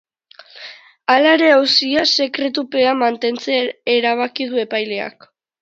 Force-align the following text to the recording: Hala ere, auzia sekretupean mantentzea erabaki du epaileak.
Hala 1.15 1.33
ere, 1.39 1.51
auzia 1.57 2.07
sekretupean 2.13 2.99
mantentzea 3.05 3.63
erabaki 4.01 4.53
du 4.55 4.65
epaileak. 4.67 5.33